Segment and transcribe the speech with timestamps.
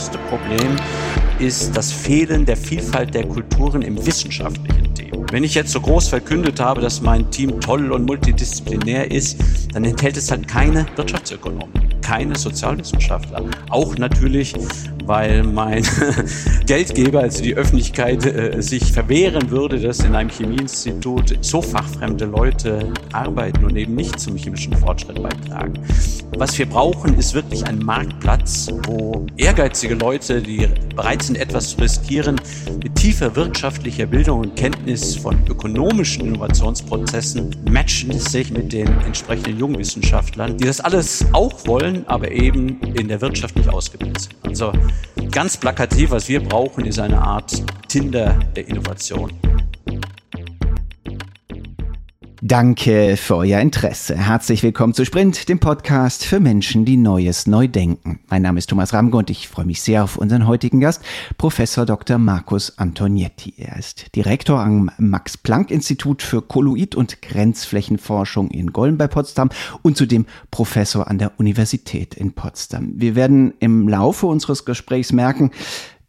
[0.00, 0.76] größte Problem
[1.38, 5.26] ist das Fehlen der Vielfalt der Kulturen im wissenschaftlichen Team.
[5.30, 9.36] Wenn ich jetzt so groß verkündet habe, dass mein Team toll und multidisziplinär ist,
[9.74, 13.44] dann enthält es halt keine Wirtschaftsökonomen, keine Sozialwissenschaftler.
[13.68, 14.52] Auch natürlich,
[15.06, 15.86] weil mein
[16.66, 22.92] Geldgeber, also die Öffentlichkeit, äh, sich verwehren würde, dass in einem Chemieinstitut so fachfremde Leute
[23.12, 25.74] arbeiten und eben nicht zum chemischen Fortschritt beitragen.
[26.36, 31.80] Was wir brauchen, ist wirklich ein Marktplatz, wo ehrgeizige Leute, die bereit sind, etwas zu
[31.80, 32.40] riskieren,
[32.82, 40.56] mit tiefer wirtschaftlicher Bildung und Kenntnis von ökonomischen Innovationsprozessen matchen sich mit den entsprechenden Jungwissenschaftlern,
[40.56, 44.34] die das alles auch wollen, aber eben in der Wirtschaft nicht ausgebildet sind.
[44.46, 44.72] Also
[45.30, 49.30] ganz plakativ, was wir brauchen, ist eine Art Tinder der Innovation.
[52.42, 54.16] Danke für euer Interesse.
[54.16, 58.20] Herzlich willkommen zu Sprint, dem Podcast für Menschen, die Neues neu denken.
[58.30, 61.02] Mein Name ist Thomas Ramge und ich freue mich sehr auf unseren heutigen Gast,
[61.36, 62.16] Professor Dr.
[62.16, 63.52] Markus Antonietti.
[63.58, 69.50] Er ist Direktor am Max-Planck-Institut für Kolloid- und Grenzflächenforschung in Gollen bei Potsdam
[69.82, 72.92] und zudem Professor an der Universität in Potsdam.
[72.94, 75.50] Wir werden im Laufe unseres Gesprächs merken,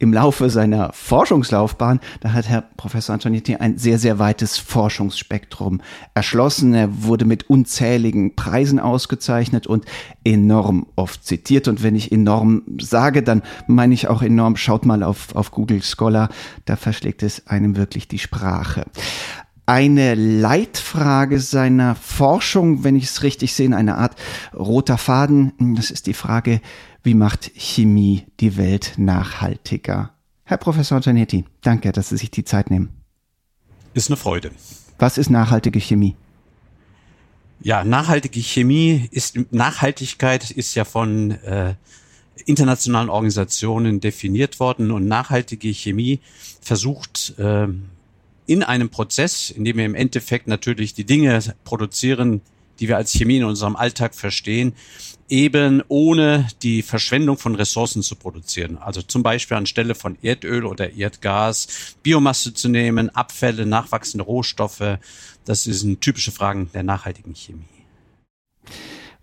[0.02, 5.80] im Laufe seiner Forschungslaufbahn, da hat Herr Professor Antonietti ein sehr, sehr weites Forschungsspektrum
[6.12, 6.74] erschlossen.
[6.74, 9.84] Er wurde mit unzähligen Preisen ausgezeichnet und
[10.24, 11.68] enorm oft zitiert.
[11.68, 14.56] Und wenn ich enorm sage, dann meine ich auch enorm.
[14.56, 16.30] Schaut mal auf, auf Google Scholar,
[16.64, 18.86] da verschlägt es einem wirklich die Sprache
[19.64, 24.16] eine Leitfrage seiner Forschung, wenn ich es richtig sehe, eine Art
[24.52, 25.52] roter Faden.
[25.76, 26.60] Das ist die Frage,
[27.02, 30.14] wie macht Chemie die Welt nachhaltiger?
[30.44, 32.90] Herr Professor Gianetti, danke, dass Sie sich die Zeit nehmen.
[33.94, 34.50] Ist eine Freude.
[34.98, 36.16] Was ist nachhaltige Chemie?
[37.60, 41.74] Ja, nachhaltige Chemie ist, Nachhaltigkeit ist ja von äh,
[42.44, 46.20] internationalen Organisationen definiert worden und nachhaltige Chemie
[46.60, 47.68] versucht äh,
[48.46, 52.40] in einem Prozess, in dem wir im Endeffekt natürlich die Dinge produzieren,
[52.80, 54.74] die wir als Chemie in unserem Alltag verstehen,
[55.32, 58.76] eben ohne die Verschwendung von Ressourcen zu produzieren.
[58.76, 64.98] Also zum Beispiel anstelle von Erdöl oder Erdgas Biomasse zu nehmen, Abfälle, nachwachsende Rohstoffe.
[65.46, 67.64] Das sind typische Fragen der nachhaltigen Chemie.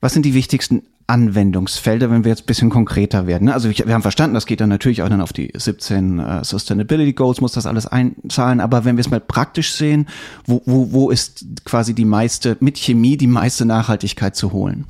[0.01, 3.49] Was sind die wichtigsten Anwendungsfelder, wenn wir jetzt bisschen konkreter werden.
[3.49, 6.43] Also wir haben verstanden, das geht dann natürlich auch dann auf die 17 uh, äh,
[6.43, 8.59] Sustainability Goals, muss das alles einzahlen.
[8.59, 10.07] Aber wenn wir es mal praktisch sehen,
[10.45, 14.85] wo, wo, wo ist quasi die meiste, mit Chemie die meiste Nachhaltigkeit zu holen?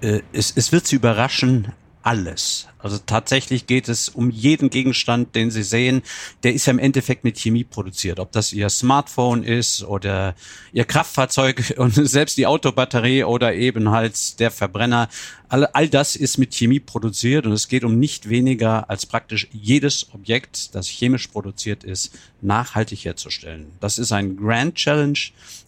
[0.00, 1.72] Äh, es, es wird Sie überraschen,
[2.06, 2.68] alles.
[2.78, 6.02] Also tatsächlich geht es um jeden Gegenstand, den Sie sehen.
[6.44, 8.20] Der ist ja im Endeffekt mit Chemie produziert.
[8.20, 10.36] Ob das Ihr Smartphone ist oder
[10.72, 15.08] Ihr Kraftfahrzeug und selbst die Autobatterie oder eben halt der Verbrenner.
[15.48, 19.48] All, all das ist mit Chemie produziert und es geht um nicht weniger als praktisch
[19.50, 23.72] jedes Objekt, das chemisch produziert ist, nachhaltig herzustellen.
[23.80, 25.18] Das ist ein Grand Challenge.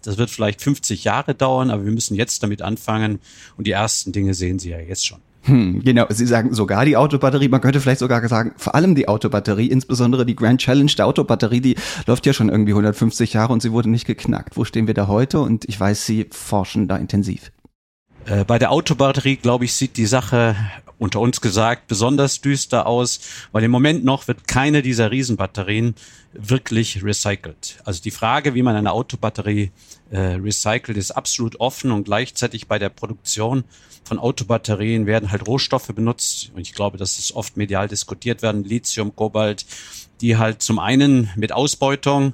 [0.04, 3.18] Das wird vielleicht 50 Jahre dauern, aber wir müssen jetzt damit anfangen
[3.56, 5.20] und die ersten Dinge sehen Sie ja jetzt schon.
[5.48, 9.08] Hm, genau, Sie sagen sogar die Autobatterie, man könnte vielleicht sogar sagen, vor allem die
[9.08, 11.76] Autobatterie, insbesondere die Grand Challenge der Autobatterie, die
[12.06, 14.58] läuft ja schon irgendwie 150 Jahre und sie wurde nicht geknackt.
[14.58, 15.40] Wo stehen wir da heute?
[15.40, 17.50] Und ich weiß, Sie forschen da intensiv.
[18.26, 20.54] Äh, bei der Autobatterie, glaube ich, sieht die Sache
[20.98, 23.20] unter uns gesagt besonders düster aus,
[23.52, 25.94] weil im Moment noch wird keine dieser Riesenbatterien
[26.32, 27.78] wirklich recycelt.
[27.84, 29.70] Also die Frage, wie man eine Autobatterie
[30.10, 33.64] äh, recycelt, ist absolut offen und gleichzeitig bei der Produktion
[34.04, 36.50] von Autobatterien werden halt Rohstoffe benutzt.
[36.54, 39.66] Und ich glaube, dass es oft medial diskutiert werden, Lithium, Kobalt,
[40.20, 42.32] die halt zum einen mit Ausbeutung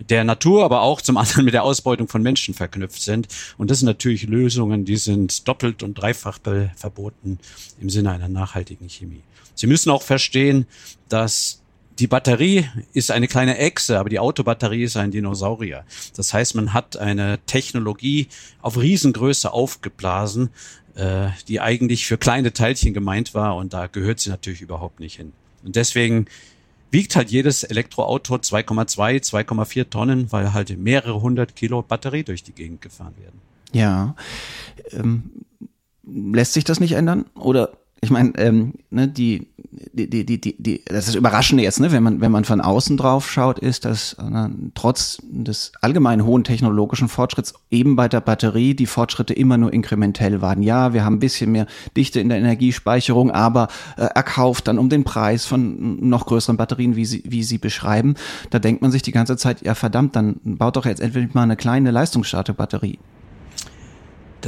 [0.00, 3.28] der Natur, aber auch zum anderen mit der Ausbeutung von Menschen verknüpft sind.
[3.56, 6.38] Und das sind natürlich Lösungen, die sind doppelt und dreifach
[6.76, 7.38] verboten
[7.80, 9.22] im Sinne einer nachhaltigen Chemie.
[9.54, 10.66] Sie müssen auch verstehen,
[11.08, 11.62] dass
[11.98, 15.84] die Batterie ist eine kleine Echse, aber die Autobatterie ist ein Dinosaurier.
[16.16, 18.28] Das heißt, man hat eine Technologie
[18.62, 20.50] auf Riesengröße aufgeblasen,
[20.94, 25.16] äh, die eigentlich für kleine Teilchen gemeint war und da gehört sie natürlich überhaupt nicht
[25.16, 25.32] hin.
[25.64, 26.26] Und deswegen
[26.90, 32.52] wiegt halt jedes Elektroauto 2,2, 2,4 Tonnen, weil halt mehrere hundert Kilo Batterie durch die
[32.52, 33.40] Gegend gefahren werden.
[33.72, 34.14] Ja.
[34.90, 35.30] Ähm,
[36.04, 37.26] lässt sich das nicht ändern?
[37.34, 41.92] Oder ich meine, ähm, ne, die, die, die, die, die, das ist überraschend jetzt, ne,
[41.92, 46.44] wenn man, wenn man von außen drauf schaut, ist, dass äh, trotz des allgemein hohen
[46.44, 50.62] technologischen Fortschritts eben bei der Batterie die Fortschritte immer nur inkrementell waren.
[50.62, 51.66] Ja, wir haben ein bisschen mehr
[51.96, 56.96] Dichte in der Energiespeicherung, aber äh, erkauft dann um den Preis von noch größeren Batterien,
[56.96, 58.14] wie sie, wie sie beschreiben.
[58.50, 61.42] Da denkt man sich die ganze Zeit, ja verdammt, dann baut doch jetzt entweder mal
[61.42, 62.98] eine kleine leistungsstarke Batterie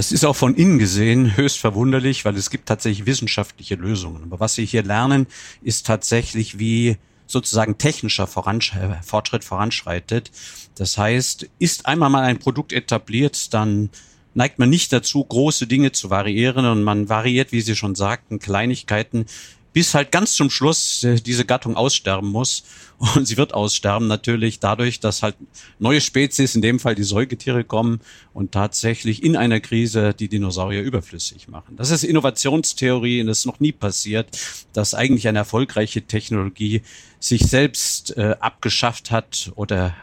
[0.00, 4.22] Das ist auch von innen gesehen höchst verwunderlich, weil es gibt tatsächlich wissenschaftliche Lösungen.
[4.22, 5.26] Aber was Sie hier lernen,
[5.60, 10.30] ist tatsächlich, wie sozusagen technischer Voransch Fortschritt voranschreitet.
[10.74, 13.90] Das heißt, ist einmal mal ein Produkt etabliert, dann
[14.32, 18.38] neigt man nicht dazu, große Dinge zu variieren und man variiert, wie Sie schon sagten,
[18.38, 19.26] Kleinigkeiten,
[19.72, 22.64] bis halt ganz zum Schluss äh, diese Gattung aussterben muss.
[23.14, 25.36] Und sie wird aussterben natürlich dadurch, dass halt
[25.78, 28.00] neue Spezies, in dem Fall die Säugetiere kommen
[28.34, 31.76] und tatsächlich in einer Krise die Dinosaurier überflüssig machen.
[31.76, 34.28] Das ist Innovationstheorie und es ist noch nie passiert,
[34.74, 36.82] dass eigentlich eine erfolgreiche Technologie
[37.20, 39.94] sich selbst äh, abgeschafft hat oder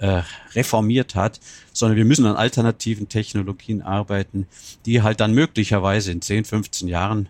[0.00, 0.22] äh,
[0.54, 1.38] reformiert hat,
[1.72, 4.48] sondern wir müssen an alternativen Technologien arbeiten,
[4.84, 7.28] die halt dann möglicherweise in 10, 15 Jahren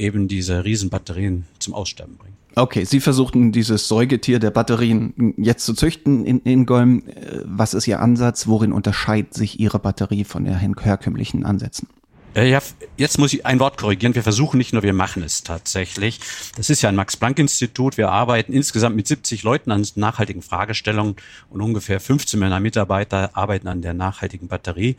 [0.00, 2.36] eben diese Riesenbatterien zum Aussterben bringen.
[2.56, 7.06] Okay, Sie versuchten dieses Säugetier der Batterien jetzt zu züchten in, Golm.
[7.06, 8.48] Äh, was ist Ihr Ansatz?
[8.48, 11.86] Worin unterscheidet sich Ihre Batterie von den herkömmlichen Ansätzen?
[12.34, 12.60] Äh, ja,
[12.96, 14.14] jetzt muss ich ein Wort korrigieren.
[14.14, 16.20] Wir versuchen nicht nur, wir machen es tatsächlich.
[16.56, 17.96] Das ist ja ein Max-Planck-Institut.
[17.96, 21.16] Wir arbeiten insgesamt mit 70 Leuten an nachhaltigen Fragestellungen
[21.50, 24.96] und ungefähr 15 meiner Mitarbeiter arbeiten an der nachhaltigen Batterie.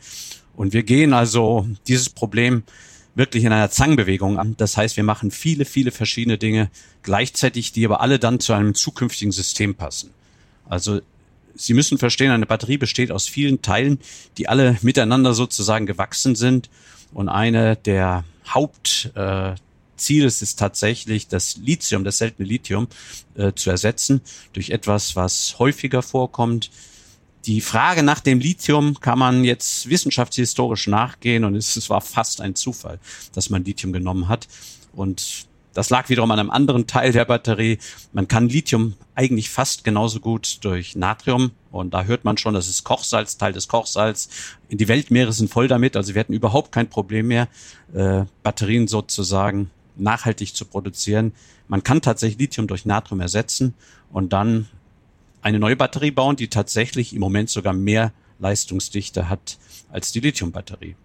[0.54, 2.64] Und wir gehen also dieses Problem
[3.14, 4.54] wirklich in einer Zangenbewegung an.
[4.56, 6.70] Das heißt, wir machen viele, viele verschiedene Dinge
[7.02, 10.10] gleichzeitig, die aber alle dann zu einem zukünftigen System passen.
[10.68, 11.00] Also
[11.54, 13.98] Sie müssen verstehen, eine Batterie besteht aus vielen Teilen,
[14.38, 16.70] die alle miteinander sozusagen gewachsen sind
[17.12, 19.58] und eine der Hauptziele
[20.06, 22.88] äh, ist tatsächlich, das Lithium, das seltene Lithium,
[23.34, 24.22] äh, zu ersetzen
[24.52, 26.70] durch etwas, was häufiger vorkommt.
[27.46, 32.54] Die Frage nach dem Lithium kann man jetzt wissenschaftshistorisch nachgehen und es, war fast ein
[32.54, 33.00] Zufall,
[33.32, 34.46] dass man Lithium genommen hat.
[34.92, 37.78] Und das lag wiederum an einem anderen Teil der Batterie.
[38.12, 42.68] Man kann Lithium eigentlich fast genauso gut durch Natrium und da hört man schon, das
[42.68, 44.28] ist Kochsalz, Teil des Kochsalz.
[44.70, 47.48] Die Weltmeere sind voll damit, also wir hatten überhaupt kein Problem mehr,
[47.92, 51.32] äh, Batterien sozusagen nachhaltig zu produzieren.
[51.68, 53.74] Man kann tatsächlich Lithium durch Natrium ersetzen
[54.12, 54.68] und dann
[55.42, 59.58] eine neue Batterie bauen, die tatsächlich im Moment sogar mehr Leistungsdichte hat
[59.90, 60.96] als die Lithiumbatterie.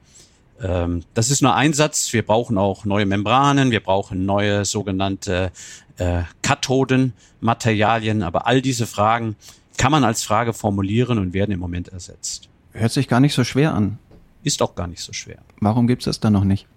[0.61, 2.11] Ähm, das ist nur ein Satz.
[2.13, 5.51] Wir brauchen auch neue Membranen, wir brauchen neue sogenannte
[5.97, 9.35] äh, Kathodenmaterialien, aber all diese Fragen
[9.77, 12.49] kann man als Frage formulieren und werden im Moment ersetzt.
[12.71, 13.99] Hört sich gar nicht so schwer an.
[14.43, 15.39] Ist auch gar nicht so schwer.
[15.59, 16.67] Warum gibt es das dann noch nicht?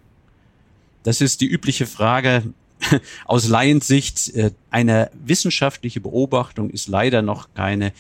[1.03, 2.43] Das ist die übliche Frage
[3.25, 4.35] aus Laiensicht.
[4.35, 7.93] Äh, eine wissenschaftliche Beobachtung ist leider noch keine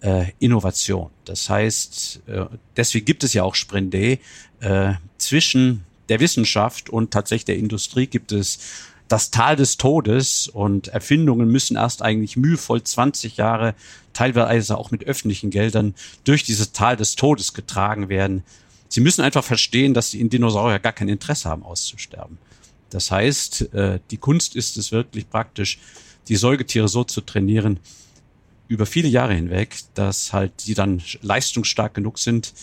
[0.00, 1.10] äh, Innovation.
[1.24, 2.46] Das heißt, äh,
[2.76, 4.20] deswegen gibt es ja auch Sprint Day.
[4.60, 8.58] Äh, zwischen der Wissenschaft und tatsächlich der Industrie gibt es
[9.08, 13.74] das Tal des Todes und Erfindungen müssen erst eigentlich mühevoll 20 Jahre,
[14.12, 15.94] teilweise auch mit öffentlichen Geldern,
[16.24, 18.44] durch dieses Tal des Todes getragen werden.
[18.88, 22.38] Sie müssen einfach verstehen, dass die Dinosaurier gar kein Interesse haben, auszusterben.
[22.90, 25.78] Das heißt, äh, die Kunst ist es wirklich praktisch,
[26.28, 27.78] die Säugetiere so zu trainieren,
[28.68, 32.54] über viele Jahre hinweg, dass halt die dann leistungsstark genug sind,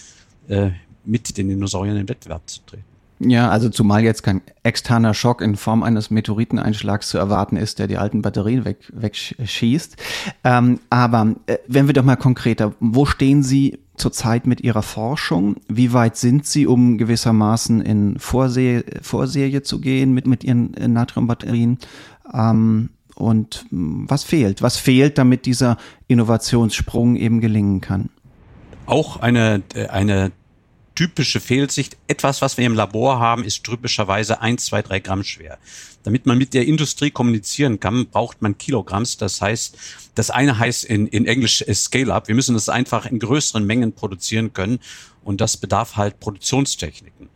[0.48, 0.72] äh,
[1.06, 2.84] mit den Dinosauriern in Wettbewerb zu treten.
[3.24, 7.86] Ja, also zumal jetzt kein externer Schock in Form eines Meteoriteneinschlags zu erwarten ist, der
[7.88, 9.96] die alten Batterien weg, wegschießt.
[10.44, 15.56] Ähm, aber äh, wenn wir doch mal konkreter, wo stehen Sie zurzeit mit Ihrer Forschung?
[15.70, 20.88] Wie weit sind Sie, um gewissermaßen in Vorserie, Vorserie zu gehen mit, mit Ihren äh,
[20.88, 21.78] Natriumbatterien?
[22.34, 24.62] Ähm, und hm, was fehlt?
[24.62, 25.78] Was fehlt, damit dieser
[26.08, 28.10] Innovationssprung eben gelingen kann?
[28.88, 30.32] Auch eine, äh, eine
[30.96, 31.98] typische Fehlsicht.
[32.08, 35.58] Etwas, was wir im Labor haben, ist typischerweise ein, zwei, drei Gramm schwer.
[36.04, 39.18] Damit man mit der Industrie kommunizieren kann, braucht man Kilogramms.
[39.18, 39.78] Das heißt,
[40.16, 42.28] das eine heißt in, in Englisch Scale-up.
[42.28, 44.80] Wir müssen das einfach in größeren Mengen produzieren können.
[45.24, 47.30] Und das bedarf halt Produktionstechniken.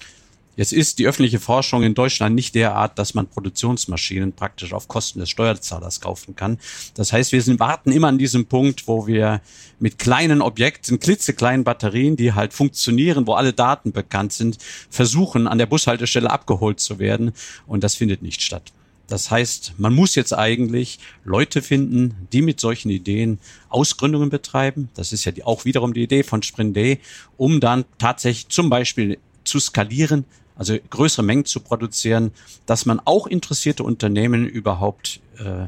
[0.56, 5.20] Jetzt ist die öffentliche Forschung in Deutschland nicht derart, dass man Produktionsmaschinen praktisch auf Kosten
[5.20, 6.60] des Steuerzahlers kaufen kann.
[6.94, 9.42] Das heißt, wir sind, warten immer an diesem Punkt, wo wir
[9.80, 14.58] mit kleinen Objekten, klitzekleinen Batterien, die halt funktionieren, wo alle Daten bekannt sind,
[14.90, 17.34] versuchen, an der Bushaltestelle abgeholt zu werden.
[17.68, 18.72] Und das findet nicht statt.
[19.08, 24.90] Das heißt, man muss jetzt eigentlich Leute finden, die mit solchen Ideen Ausgründungen betreiben.
[24.96, 27.00] Das ist ja die, auch wiederum die Idee von Sprint Day,
[27.38, 32.32] um dann tatsächlich zum Beispiel zu skalieren, also größere Mengen zu produzieren,
[32.66, 35.68] dass man auch interessierte Unternehmen überhaupt äh,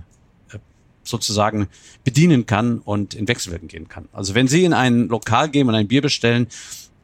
[1.07, 1.67] sozusagen
[2.03, 4.07] bedienen kann und in Wechselwirken gehen kann.
[4.13, 6.47] Also wenn Sie in ein Lokal gehen und ein Bier bestellen,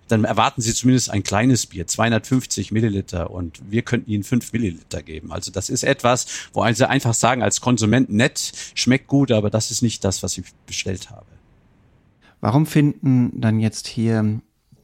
[0.08, 5.02] dann erwarten Sie zumindest ein kleines Bier, 250 Milliliter und wir könnten Ihnen 5 Milliliter
[5.02, 5.32] geben.
[5.32, 9.72] Also das ist etwas, wo also einfach sagen, als Konsument nett, schmeckt gut, aber das
[9.72, 11.26] ist nicht das, was ich bestellt habe.
[12.42, 14.42] Warum finden dann jetzt hier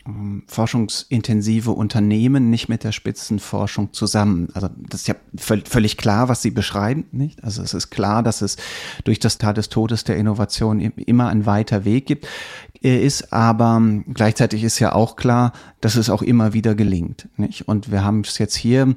[0.09, 4.49] ähm, forschungsintensive Unternehmen nicht mit der Spitzenforschung zusammen.
[4.53, 7.43] Also das ist ja völlig klar, was Sie beschreiben, nicht?
[7.43, 8.57] Also es ist klar, dass es
[9.03, 12.27] durch das Tat des Todes der Innovation immer ein weiter Weg gibt,
[12.81, 13.81] äh, ist, aber
[14.13, 17.67] gleichzeitig ist ja auch klar, dass es auch immer wieder gelingt, nicht?
[17.67, 18.95] Und wir haben es jetzt hier,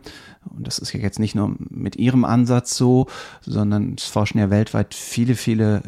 [0.50, 3.06] und das ist ja jetzt nicht nur mit Ihrem Ansatz so,
[3.40, 5.82] sondern es forschen ja weltweit viele, viele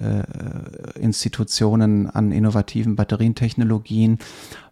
[0.97, 4.19] äh, Institutionen an innovativen Batterientechnologien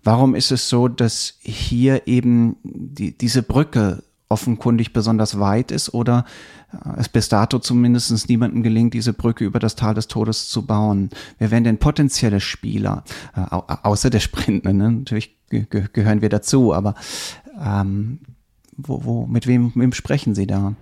[0.04, 6.24] Warum ist es so, dass hier eben die, diese Brücke offenkundig besonders weit ist oder
[6.72, 10.66] äh, es bis dato zumindest niemandem gelingt, diese Brücke über das Tal des Todes zu
[10.66, 11.10] bauen.
[11.38, 13.04] Wer wären denn potenzielle Spieler,
[13.36, 14.72] äh, außer der Sprint, ne?
[14.72, 16.94] natürlich ge gehören wir dazu, aber
[17.62, 18.20] ähm,
[18.84, 20.74] wo, wo, mit wem, wem sprechen Sie da?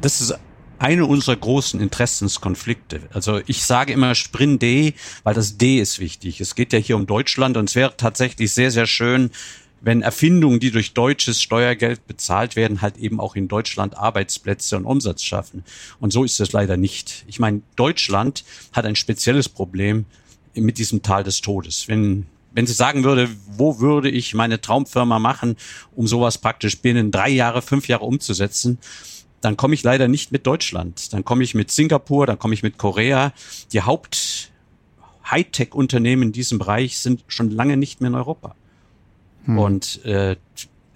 [0.00, 0.34] Das ist
[0.78, 3.02] eine unserer großen Interessenskonflikte.
[3.12, 4.94] Also ich sage immer Sprint D,
[5.24, 6.40] weil das D ist wichtig.
[6.40, 9.30] Es geht ja hier um Deutschland und es wäre tatsächlich sehr, sehr schön,
[9.82, 14.84] wenn Erfindungen, die durch deutsches Steuergeld bezahlt werden, halt eben auch in Deutschland Arbeitsplätze und
[14.84, 15.64] Umsatz schaffen.
[16.00, 17.24] Und so ist es leider nicht.
[17.26, 20.06] Ich meine, Deutschland hat ein spezielles Problem
[20.54, 21.88] mit diesem Tal des Todes.
[21.88, 25.56] Wenn wenn sie sagen würde, wo würde ich meine Traumfirma machen,
[25.94, 28.78] um sowas praktisch binnen drei Jahre, fünf Jahre umzusetzen,
[29.40, 31.12] dann komme ich leider nicht mit Deutschland.
[31.12, 33.32] Dann komme ich mit Singapur, dann komme ich mit Korea.
[33.72, 34.50] Die Haupt
[35.30, 38.54] Hightech-Unternehmen in diesem Bereich sind schon lange nicht mehr in Europa.
[39.44, 39.58] Hm.
[39.58, 40.36] Und äh,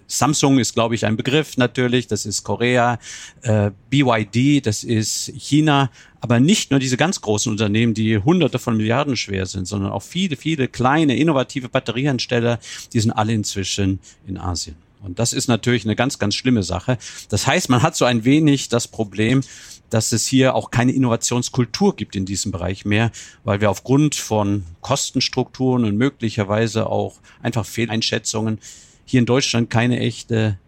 [0.07, 2.99] Samsung ist, glaube ich, ein Begriff natürlich, das ist Korea,
[3.43, 5.91] äh, BYD, das ist China,
[6.25, 10.03] aber nicht nur diese ganz großen Unternehmen, die hunderte von Milliarden schwer sind, sondern auch
[10.03, 12.61] viele, viele kleine, innovative Batteriehersteller,
[12.95, 14.77] die sind alle inzwischen in Asien.
[15.03, 16.97] Und das ist natürlich eine ganz, ganz schlimme Sache.
[17.29, 19.43] Das heißt, man hat so ein wenig das Problem,
[19.91, 23.13] dass es hier auch keine Innovationskultur gibt in diesem Bereich mehr,
[23.45, 28.61] weil wir aufgrund von Kostenstrukturen und möglicherweise auch einfach Fehleinschätzungen
[29.05, 30.59] hier in Deutschland keine echte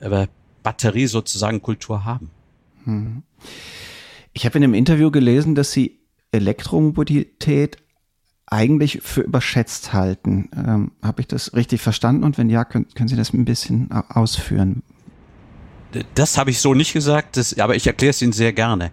[0.00, 0.28] äh,
[0.62, 2.30] Batterie sozusagen Kultur haben.
[2.84, 3.22] Hm.
[4.34, 6.00] Ich habe in einem Interview gelesen, dass Sie
[6.32, 7.78] Elektromobilität
[8.46, 10.50] eigentlich für überschätzt halten.
[10.54, 12.24] Ähm, Habe ich das richtig verstanden?
[12.24, 14.82] Und wenn ja, können, können Sie das ein bisschen ausführen?
[16.14, 18.90] Das habe ich so nicht gesagt, das, aber ich erkläre es Ihnen sehr gerne.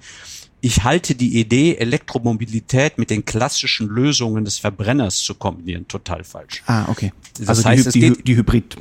[0.64, 6.62] Ich halte die Idee, Elektromobilität mit den klassischen Lösungen des Verbrenners zu kombinieren, total falsch.
[6.68, 7.12] Ah, okay.
[7.40, 8.78] Das also heißt, die, es die, geht, die Hybrid.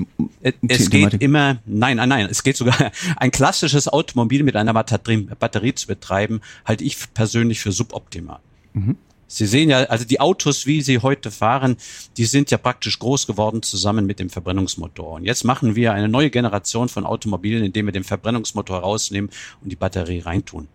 [0.69, 5.27] Es geht immer, nein, nein, nein, es geht sogar, ein klassisches Automobil mit einer Batterie,
[5.39, 8.41] Batterie zu betreiben, halte ich persönlich für suboptimal.
[8.75, 8.97] Mhm.
[9.27, 11.77] Sie sehen ja, also die Autos, wie sie heute fahren,
[12.17, 15.13] die sind ja praktisch groß geworden zusammen mit dem Verbrennungsmotor.
[15.13, 19.31] Und jetzt machen wir eine neue Generation von Automobilen, indem wir den Verbrennungsmotor rausnehmen
[19.63, 20.67] und die Batterie reintun.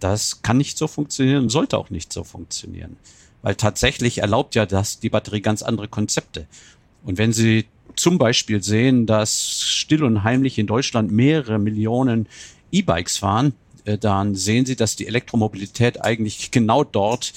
[0.00, 2.96] Das kann nicht so funktionieren und sollte auch nicht so funktionieren.
[3.42, 6.46] Weil tatsächlich erlaubt ja das die Batterie ganz andere Konzepte.
[7.04, 7.66] Und wenn Sie
[7.96, 12.26] zum Beispiel sehen, dass still und heimlich in Deutschland mehrere Millionen
[12.72, 13.54] E-Bikes fahren,
[13.84, 17.32] äh, dann sehen Sie, dass die Elektromobilität eigentlich genau dort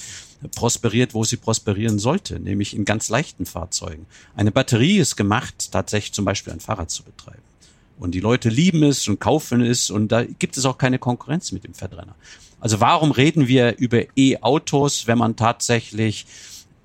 [0.50, 4.06] prosperiert, wo sie prosperieren sollte, nämlich in ganz leichten Fahrzeugen.
[4.36, 7.42] Eine Batterie ist gemacht, tatsächlich zum Beispiel ein Fahrrad zu betreiben.
[8.00, 11.52] Und die Leute lieben es und kaufen es und da gibt es auch keine Konkurrenz
[11.52, 12.16] mit dem Verbrenner.
[12.64, 16.26] Also warum reden wir über E-Autos, wenn man tatsächlich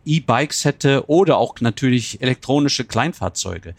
[0.05, 3.77] E-Bikes hätte oder auch natürlich elektronische Kleinfahrzeuge?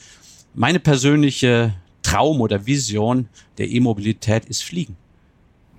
[0.53, 3.27] Meine persönliche Traum oder Vision
[3.57, 4.95] der E-Mobilität ist Fliegen.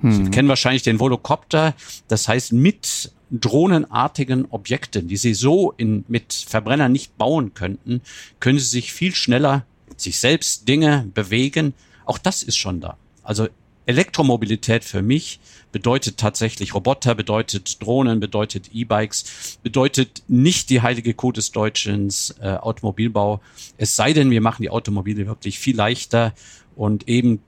[0.02, 0.12] Hm.
[0.12, 1.74] Sie kennen wahrscheinlich den Volocopter.
[2.08, 8.02] Das heißt, mit drohnenartigen Objekten, die sie so in, mit Verbrennern nicht bauen könnten,
[8.40, 9.64] können sie sich viel schneller
[9.96, 11.72] sich selbst Dinge bewegen.
[12.04, 12.98] Auch das ist schon da.
[13.22, 13.48] Also
[13.90, 15.40] Elektromobilität für mich
[15.72, 22.08] bedeutet tatsächlich Roboter, bedeutet Drohnen, bedeutet E-Bikes, bedeutet nicht die heilige Kuh des deutschen
[22.40, 23.40] äh, Automobilbau.
[23.78, 26.32] Es sei denn, wir machen die Automobile wirklich viel leichter
[26.76, 27.40] und eben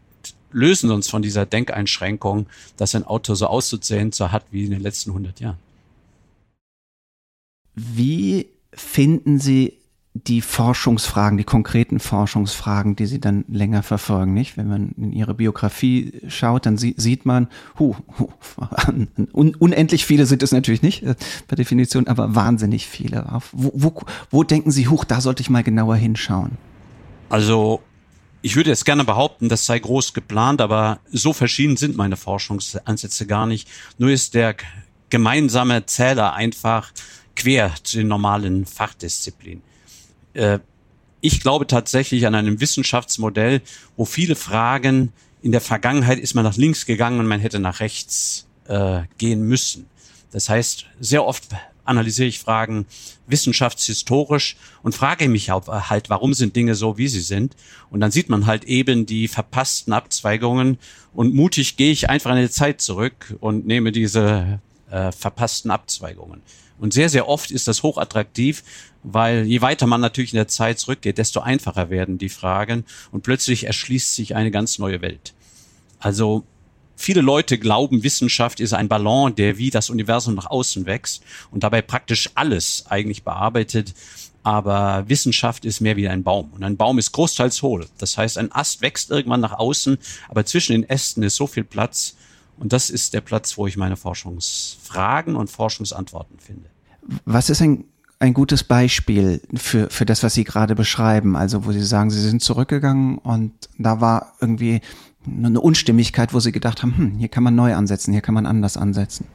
[0.51, 2.47] lösen uns von dieser Denkeinschränkung,
[2.77, 5.59] dass ein Auto so auszusehen so hat wie in den letzten 100 Jahren.
[7.75, 9.79] Wie finden Sie
[10.15, 14.59] die Forschungsfragen, die konkreten Forschungsfragen, die Sie dann länger verfolgen, nicht?
[14.59, 18.29] Wenn man in Ihre Biografie schaut, dann sieht man, hu, hu,
[19.33, 21.15] un, unendlich viele sind es natürlich nicht äh,
[21.49, 23.25] per Definition, aber wahnsinnig viele.
[23.53, 26.59] Wo, wo, wo denken Sie, huch, da sollte ich mal genauer hinschauen?
[27.31, 27.81] Also
[28.43, 33.27] ich würde jetzt gerne behaupten, das sei groß geplant, aber so verschieden sind meine Forschungsansätze
[33.27, 33.67] gar nicht.
[33.97, 34.57] Nur ist der
[35.09, 36.93] gemeinsame Zähler einfach
[37.35, 39.63] quer zu den normalen Fachdisziplinen.
[40.35, 40.59] Äh,
[41.21, 43.63] ich glaube tatsächlich an einem Wissenschaftsmodell,
[43.97, 47.81] wo viele Fragen in der Vergangenheit ist man nach links gegangen und man hätte nach
[47.81, 49.87] rechts äh, gehen müssen.
[50.33, 51.49] Das heißt, sehr oft
[51.85, 52.87] analysiere ich Fragen
[53.27, 57.57] wissenschaftshistorisch und frage mich halt, warum sind Dinge so, wie sie sind.
[57.91, 60.79] Und dann sieht man halt eben die verpassten Abzweigungen
[61.13, 64.61] und mutig gehe ich einfach in die Zeit zurück und nehme diese
[64.91, 66.43] äh, verpassten Abzweigungen.
[66.79, 68.65] Und sehr, sehr oft ist das hochattraktiv,
[69.03, 73.23] weil je weiter man natürlich in der Zeit zurückgeht, desto einfacher werden die Fragen und
[73.23, 75.35] plötzlich erschließt sich eine ganz neue Welt.
[75.99, 76.45] Also
[76.97, 81.63] viele Leute glauben, Wissenschaft ist ein Ballon, der wie das Universum nach außen wächst und
[81.65, 83.95] dabei praktisch alles eigentlich bearbeitet.
[84.45, 86.51] Aber Wissenschaft ist mehr wie ein Baum.
[86.53, 87.87] Und ein Baum ist großteils hohl.
[87.99, 91.63] Das heißt, ein Ast wächst irgendwann nach außen, aber zwischen den Ästen ist so viel
[91.63, 92.17] Platz.
[92.59, 96.69] Und das ist der Platz, wo ich meine Forschungsfragen und Forschungsantworten finde.
[97.25, 97.85] Was ist ein,
[98.23, 101.35] ein gutes Beispiel für, für das, was Sie gerade beschreiben?
[101.35, 104.81] Also, wo Sie sagen, Sie sind zurückgegangen und da war irgendwie
[105.27, 108.47] eine Unstimmigkeit, wo Sie gedacht haben, hm, hier kann man neu ansetzen, hier kann man
[108.47, 109.27] anders ansetzen.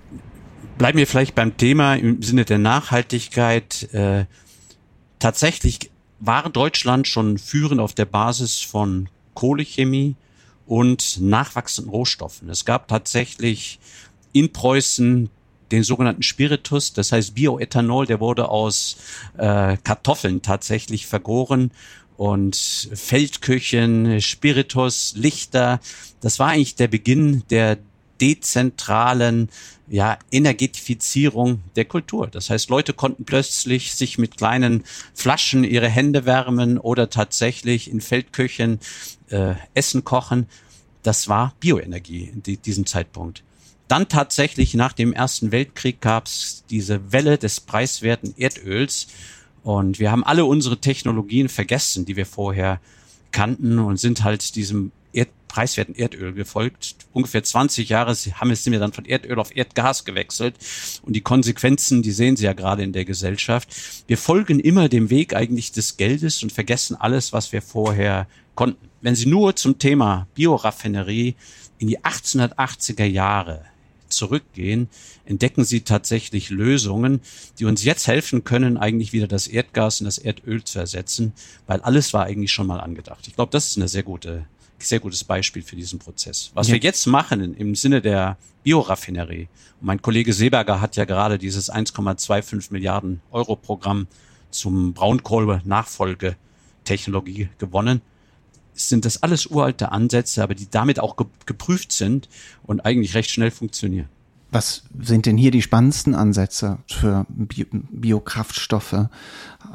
[0.77, 3.93] Bleiben wir vielleicht beim Thema im Sinne der Nachhaltigkeit.
[3.93, 4.23] Äh,
[5.19, 5.91] tatsächlich
[6.21, 10.15] war Deutschland schon führend auf der Basis von Kohlechemie
[10.65, 12.49] und nachwachsenden Rohstoffen.
[12.49, 13.79] Es gab tatsächlich
[14.31, 15.29] in Preußen
[15.71, 18.97] den sogenannten Spiritus, das heißt Bioethanol, der wurde aus
[19.37, 21.71] äh, Kartoffeln tatsächlich vergoren
[22.17, 25.79] und Feldküchen, Spiritus, Lichter.
[26.21, 27.77] Das war eigentlich der Beginn der
[28.19, 29.49] dezentralen
[29.87, 32.27] ja, Energetifizierung der Kultur.
[32.27, 34.83] Das heißt, Leute konnten plötzlich sich mit kleinen
[35.13, 38.79] Flaschen ihre Hände wärmen oder tatsächlich in Feldküchen
[39.29, 40.47] äh, Essen kochen.
[41.03, 43.43] Das war Bioenergie in die, diesem Zeitpunkt.
[43.87, 49.07] Dann tatsächlich nach dem Ersten Weltkrieg gab es diese Welle des preiswerten Erdöls
[49.63, 52.79] und wir haben alle unsere Technologien vergessen, die wir vorher
[53.31, 56.95] kannten und sind halt diesem Erd preiswerten Erdöl gefolgt.
[57.13, 60.55] Ungefähr 20 Jahre haben wir, sind wir dann von Erdöl auf Erdgas gewechselt.
[61.03, 63.69] Und die Konsequenzen, die sehen Sie ja gerade in der Gesellschaft.
[64.07, 68.89] Wir folgen immer dem Weg eigentlich des Geldes und vergessen alles, was wir vorher konnten.
[69.01, 71.35] Wenn Sie nur zum Thema Bioraffinerie
[71.79, 73.65] in die 1880er Jahre
[74.09, 74.89] zurückgehen,
[75.25, 77.21] entdecken sie tatsächlich Lösungen,
[77.59, 81.33] die uns jetzt helfen können, eigentlich wieder das Erdgas und das Erdöl zu ersetzen,
[81.65, 83.27] weil alles war eigentlich schon mal angedacht.
[83.27, 84.45] Ich glaube, das ist eine sehr gute,
[84.79, 86.51] sehr gutes Beispiel für diesen Prozess.
[86.53, 86.73] Was ja.
[86.73, 89.47] wir jetzt machen im Sinne der Bioraffinerie,
[89.79, 94.07] und mein Kollege Seeberger hat ja gerade dieses 1,25 Milliarden Euro Programm
[94.49, 98.01] zum Braunkohle-Nachfolgetechnologie gewonnen
[98.77, 102.29] sind das alles uralte Ansätze, aber die damit auch ge geprüft sind
[102.63, 104.09] und eigentlich recht schnell funktionieren.
[104.49, 109.07] Was sind denn hier die spannendsten Ansätze für Bio Biokraftstoffe,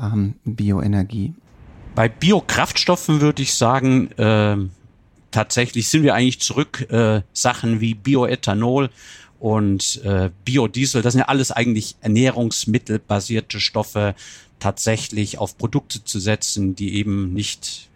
[0.00, 1.34] ähm, Bioenergie?
[1.94, 4.56] Bei Biokraftstoffen würde ich sagen, äh,
[5.30, 8.88] tatsächlich sind wir eigentlich zurück, äh, Sachen wie Bioethanol
[9.38, 14.14] und äh, Biodiesel, das sind ja alles eigentlich ernährungsmittelbasierte Stoffe,
[14.58, 17.90] tatsächlich auf Produkte zu setzen, die eben nicht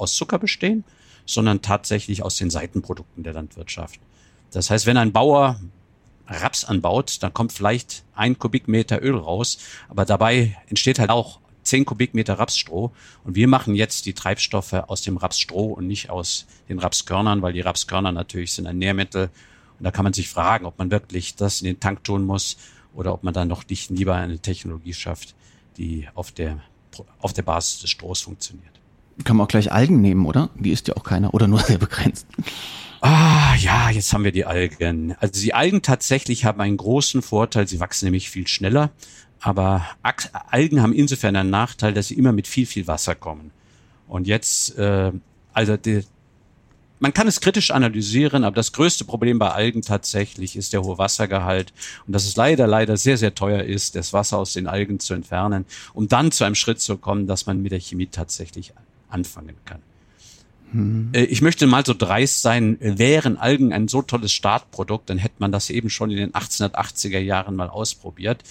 [0.00, 0.84] aus Zucker bestehen,
[1.26, 4.00] sondern tatsächlich aus den Seitenprodukten der Landwirtschaft.
[4.50, 5.60] Das heißt, wenn ein Bauer
[6.26, 9.58] Raps anbaut, dann kommt vielleicht ein Kubikmeter Öl raus,
[9.88, 12.92] aber dabei entsteht halt auch zehn Kubikmeter Rapsstroh.
[13.24, 17.52] Und wir machen jetzt die Treibstoffe aus dem Rapsstroh und nicht aus den Rapskörnern, weil
[17.52, 19.30] die Rapskörner natürlich sind ein Nährmittel.
[19.78, 22.56] Und da kann man sich fragen, ob man wirklich das in den Tank tun muss
[22.94, 25.34] oder ob man dann noch nicht lieber eine Technologie schafft,
[25.76, 26.60] die auf der,
[27.20, 28.79] auf der Basis des Strohs funktioniert.
[29.24, 30.50] Kann man auch gleich Algen nehmen, oder?
[30.56, 32.26] Die isst ja auch keiner oder nur sehr begrenzt.
[33.02, 35.14] Ah, ja, jetzt haben wir die Algen.
[35.20, 37.66] Also die Algen tatsächlich haben einen großen Vorteil.
[37.66, 38.90] Sie wachsen nämlich viel schneller.
[39.40, 39.86] Aber
[40.50, 43.52] Algen haben insofern einen Nachteil, dass sie immer mit viel, viel Wasser kommen.
[44.06, 45.12] Und jetzt, äh,
[45.54, 46.04] also die,
[46.98, 50.98] man kann es kritisch analysieren, aber das größte Problem bei Algen tatsächlich ist der hohe
[50.98, 51.72] Wassergehalt
[52.06, 55.14] und dass es leider, leider sehr, sehr teuer ist, das Wasser aus den Algen zu
[55.14, 58.74] entfernen, um dann zu einem Schritt zu kommen, dass man mit der Chemie tatsächlich
[59.10, 59.82] anfangen kann.
[60.72, 61.10] Hm.
[61.12, 65.52] Ich möchte mal so dreist sein, wären Algen ein so tolles Startprodukt, dann hätte man
[65.52, 68.42] das eben schon in den 1880er Jahren mal ausprobiert.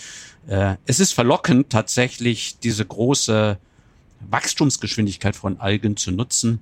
[0.47, 3.57] Äh, es ist verlockend, tatsächlich diese große
[4.29, 6.59] Wachstumsgeschwindigkeit von Algen zu nutzen,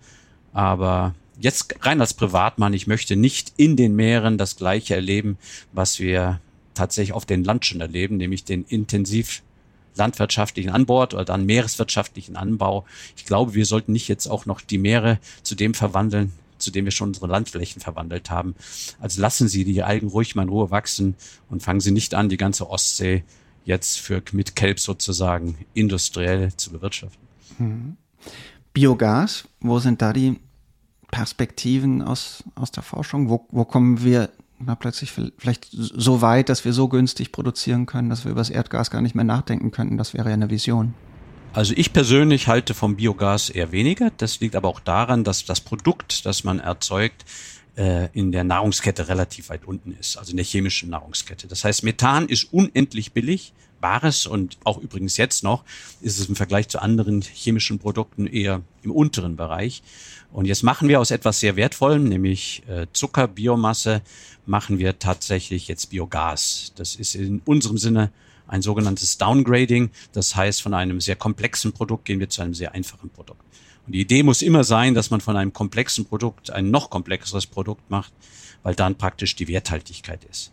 [0.53, 5.38] aber jetzt rein als Privatmann, ich möchte nicht in den Meeren das gleiche erleben,
[5.71, 6.39] was wir
[6.75, 9.41] tatsächlich auf den Land schon erleben, nämlich den intensiv
[9.97, 12.86] landwirtschaftlichen Anbau oder dann meereswirtschaftlichen Anbau.
[13.15, 16.86] Ich glaube, wir sollten nicht jetzt auch noch die Meere zu dem verwandeln, zu dem
[16.86, 18.55] wir schon unsere Landflächen verwandelt haben.
[18.99, 21.15] Also lassen Sie die Algen ruhig mal in Ruhe wachsen
[21.49, 23.23] und fangen Sie nicht an, die ganze Ostsee
[23.65, 27.27] jetzt für mit Kelp sozusagen industriell zu bewirtschaften.
[27.57, 27.97] Mhm.
[28.73, 30.39] Biogas, wo sind da die
[31.12, 33.29] Perspektiven aus, aus der Forschung?
[33.29, 34.29] Wo, wo kommen wir
[34.60, 38.50] mal plötzlich vielleicht so weit, dass wir so günstig produzieren können, dass wir über das
[38.50, 39.98] Erdgas gar nicht mehr nachdenken könnten.
[39.98, 40.93] Das wäre ja eine Vision.
[41.54, 44.12] Also ich persönlich halte vom Biogas eher weniger.
[44.17, 47.26] Das liegt aber auch daran, dass das Produkt, das man erzeugt,
[47.78, 51.48] äh, in der Nahrungskette relativ weit unten ist, also in der chemischen Nahrungskette.
[51.48, 55.63] Das heißt, Methan ist unendlich billig, Bares und auch übrigens jetzt noch
[56.02, 59.84] ist es im Vergleich zu anderen chemischen Produkten eher im unteren Bereich.
[60.32, 64.02] Und jetzt machen wir aus etwas sehr Wertvollem, nämlich äh, Zucker, Biomasse,
[64.46, 66.74] machen wir tatsächlich jetzt Biogas.
[66.76, 68.12] Das ist in unserem Sinne
[68.48, 69.92] ein sogenanntes Downgrading.
[70.13, 73.42] Das heißt, von einem sehr komplexen Produkt gehen wir zu einem sehr einfachen Produkt.
[73.88, 77.47] Und die Idee muss immer sein, dass man von einem komplexen Produkt ein noch komplexeres
[77.47, 78.12] Produkt macht,
[78.62, 80.52] weil dann praktisch die Werthaltigkeit ist.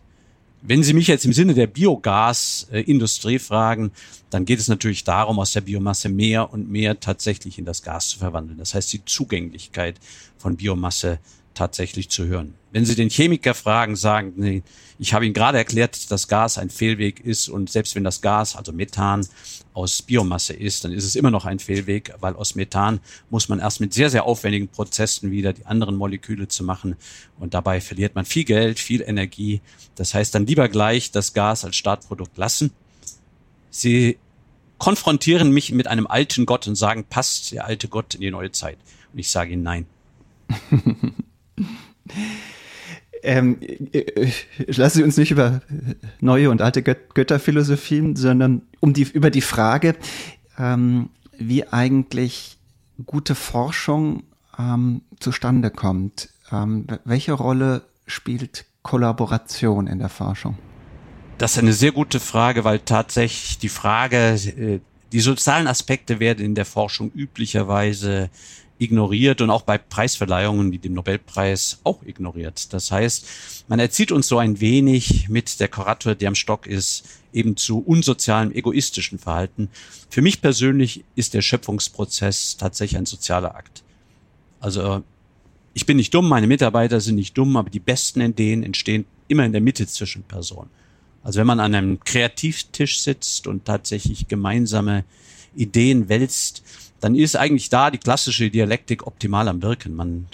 [0.61, 3.91] Wenn Sie mich jetzt im Sinne der Biogasindustrie fragen,
[4.31, 8.07] dann geht es natürlich darum, aus der Biomasse mehr und mehr tatsächlich in das Gas
[8.07, 8.57] zu verwandeln.
[8.57, 9.99] Das heißt, die Zugänglichkeit
[10.37, 11.19] von Biomasse
[11.55, 12.53] tatsächlich zu hören.
[12.71, 14.63] Wenn Sie den Chemiker fragen, sagen, nee,
[14.99, 18.55] ich habe Ihnen gerade erklärt, dass Gas ein Fehlweg ist und selbst wenn das Gas,
[18.55, 19.27] also Methan,
[19.73, 23.59] aus Biomasse ist, dann ist es immer noch ein Fehlweg, weil aus Methan muss man
[23.59, 26.95] erst mit sehr, sehr aufwendigen Prozessen wieder die anderen Moleküle zu machen
[27.39, 29.61] und dabei verliert man viel Geld, viel Energie.
[29.95, 32.71] Das heißt dann lieber gleich das Gas als Startprodukt lassen.
[33.69, 34.17] Sie
[34.77, 38.51] konfrontieren mich mit einem alten Gott und sagen, passt der alte Gott in die neue
[38.51, 38.77] Zeit?
[39.11, 39.85] Und ich sage ihnen nein.
[43.23, 43.57] ähm,
[43.91, 44.31] äh,
[44.67, 45.61] lassen Sie uns nicht über
[46.19, 49.95] neue und alte Gött Götterphilosophien, sondern um die, über die Frage,
[50.57, 52.57] ähm, wie eigentlich
[53.05, 54.23] gute Forschung
[54.57, 56.29] ähm, zustande kommt.
[56.51, 60.57] Ähm, welche Rolle spielt Kollaboration in der Forschung?
[61.37, 64.79] Das ist eine sehr gute Frage, weil tatsächlich die Frage, äh,
[65.11, 68.29] die sozialen Aspekte werden in der Forschung üblicherweise
[68.77, 72.73] ignoriert und auch bei Preisverleihungen wie dem Nobelpreis auch ignoriert.
[72.73, 73.25] Das heißt,
[73.67, 77.79] man erzieht uns so ein wenig mit der Kurator, der am Stock ist, eben zu
[77.79, 79.69] unsozialem, egoistischen Verhalten.
[80.09, 83.83] Für mich persönlich ist der Schöpfungsprozess tatsächlich ein sozialer Akt.
[84.59, 85.03] Also
[85.73, 89.45] ich bin nicht dumm, meine Mitarbeiter sind nicht dumm, aber die besten Ideen entstehen immer
[89.45, 90.69] in der Mitte zwischen Personen.
[91.23, 95.05] Also wenn man an einem Kreativtisch sitzt und tatsächlich gemeinsame
[95.55, 96.63] Ideen wälzt,
[97.05, 99.93] dann ist eigentlich da die klassische Dialektik optimal am Wirken.
[99.93, 100.25] Man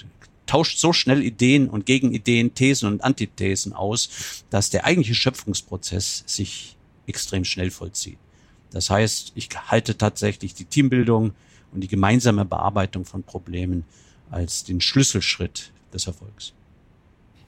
[0.45, 6.77] tauscht so schnell Ideen und Gegenideen, Thesen und Antithesen aus, dass der eigentliche Schöpfungsprozess sich
[7.07, 8.17] extrem schnell vollzieht.
[8.69, 11.33] Das heißt, ich halte tatsächlich die Teambildung
[11.73, 13.83] und die gemeinsame Bearbeitung von Problemen
[14.29, 16.53] als den Schlüsselschritt des Erfolgs.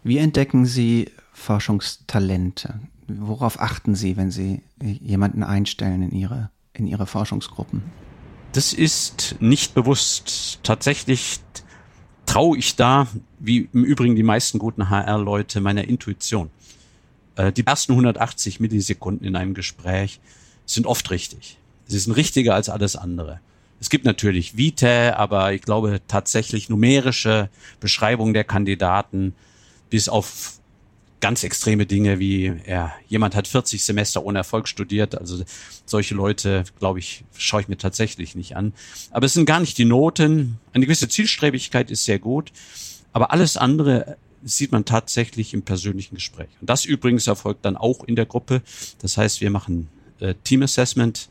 [0.04, 2.82] Wie entdecken Sie Forschungstalente?
[3.08, 7.84] Worauf achten Sie, wenn Sie jemanden einstellen in Ihre, in Ihre Forschungsgruppen?
[8.54, 10.60] Das ist nicht bewusst.
[10.62, 11.39] Tatsächlich
[12.28, 13.08] traue ich da,
[13.39, 16.52] wie im Übrigen die meisten guten HR-Leute, meiner Intuition.
[17.36, 20.20] Äh, die ersten 180 Millisekunden in einem Gespräch
[20.68, 21.58] sind oft richtig.
[21.88, 23.39] Sie sind richtiger als alles andere.
[23.80, 29.34] Es gibt natürlich Vitae, aber ich glaube tatsächlich numerische Beschreibungen der Kandidaten
[29.89, 30.60] bis auf
[31.24, 35.18] ganz extreme Dinge wie, ja, jemand hat 40 Semester ohne Erfolg studiert.
[35.18, 35.42] Also
[35.86, 38.74] solche Leute, glaube ich, schaue ich mir tatsächlich nicht an.
[39.10, 40.60] Aber es sind gar nicht die Noten.
[40.74, 42.52] Eine gewisse Zielstrebigkeit ist sehr gut.
[43.14, 46.50] Aber alles andere sieht man tatsächlich im persönlichen Gespräch.
[46.60, 48.62] Und das übrigens erfolgt dann auch in der Gruppe.
[49.00, 49.88] Das heißt, wir machen
[50.20, 51.30] äh, Team Assessment.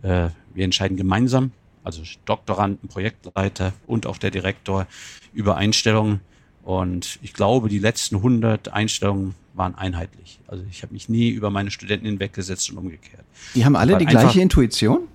[0.00, 1.52] Äh, wir entscheiden gemeinsam,
[1.84, 4.86] also Doktoranden, Projektleiter und auch der Direktor
[5.34, 6.22] über Einstellungen
[6.66, 10.40] und ich glaube, die letzten 100 Einstellungen waren einheitlich.
[10.48, 13.22] Also ich habe mich nie über meine Studenten hinweggesetzt und umgekehrt.
[13.54, 15.06] Die haben alle die gleiche Intuition?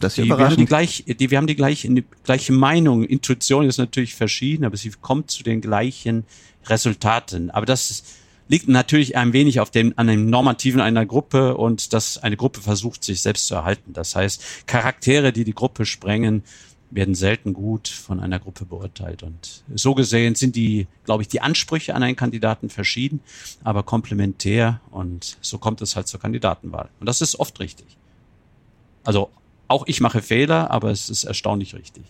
[0.00, 3.04] Das ist die, wir haben die, gleich, die, wir haben die gleiche, die gleiche Meinung.
[3.04, 6.24] Intuition ist natürlich verschieden, aber sie kommt zu den gleichen
[6.64, 7.50] Resultaten.
[7.50, 8.04] Aber das
[8.48, 12.62] liegt natürlich ein wenig auf dem, an dem Normativen einer Gruppe und dass eine Gruppe
[12.62, 13.92] versucht, sich selbst zu erhalten.
[13.92, 16.44] Das heißt, Charaktere, die die Gruppe sprengen,
[16.94, 19.22] werden selten gut von einer Gruppe beurteilt.
[19.22, 23.20] Und so gesehen sind die, glaube ich, die Ansprüche an einen Kandidaten verschieden,
[23.64, 24.80] aber komplementär.
[24.90, 26.90] Und so kommt es halt zur Kandidatenwahl.
[27.00, 27.86] Und das ist oft richtig.
[29.04, 29.30] Also
[29.72, 32.04] auch ich mache Fehler, aber es ist erstaunlich richtig.